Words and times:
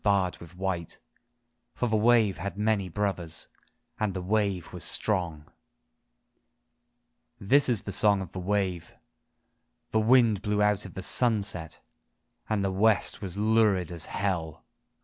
barred 0.03 0.35
with 0.39 0.55
white, 0.57 0.97
For 1.75 1.87
the 1.87 1.95
wave 1.95 2.37
had 2.39 2.57
many 2.57 2.89
brothers, 2.89 3.47
And 3.99 4.15
the 4.15 4.21
wave 4.23 4.73
was 4.73 4.83
strong! 4.83 5.43
V 7.39 7.45
This 7.45 7.69
is 7.69 7.83
the 7.83 7.91
song 7.91 8.19
of 8.19 8.31
the 8.31 8.39
wave! 8.39 8.95
The 9.91 9.99
wind 9.99 10.41
blew 10.41 10.59
out 10.59 10.85
of 10.87 10.95
the 10.95 11.03
sunset 11.03 11.81
R\i 12.49 12.49
^ 12.53 12.55
And 12.55 12.65
the 12.65 12.71
west 12.71 13.21
was 13.21 13.37
lurid 13.37 13.91
as 13.91 14.05
Hell. 14.05 14.65